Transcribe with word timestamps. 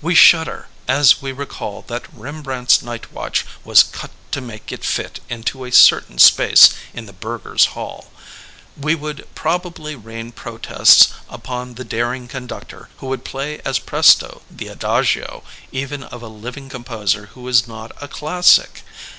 We 0.00 0.14
shudder 0.14 0.68
as 0.88 1.20
we 1.20 1.30
recall 1.30 1.82
that 1.88 2.06
Rembrandt's 2.10 2.80
Night 2.80 3.12
Watch 3.12 3.44
was 3.64 3.82
cut 3.82 4.10
to 4.30 4.40
make 4.40 4.72
it 4.72 4.82
fit 4.82 5.20
into 5.28 5.66
a 5.66 5.72
certain 5.72 6.16
space 6.16 6.72
in 6.94 7.04
the 7.04 7.12
Burghers' 7.12 7.66
Hall. 7.74 8.10
We 8.78 8.94
would 8.94 9.28
probably 9.34 9.94
rain 9.94 10.32
protests 10.32 11.08
upon 11.28 11.74
the 11.74 11.84
daring 11.84 12.28
conductor 12.28 12.88
who 12.96 13.08
would 13.08 13.26
play 13.26 13.60
as 13.62 13.78
presto 13.78 14.40
the 14.50 14.68
adagio 14.68 15.44
even 15.70 16.02
of 16.04 16.22
a 16.22 16.28
living 16.28 16.70
composer 16.70 17.26
who 17.34 17.46
is 17.46 17.68
not 17.68 17.92
a 18.02 18.08
classic. 18.08 18.84